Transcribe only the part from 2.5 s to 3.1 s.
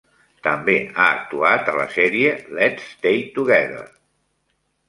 "Let's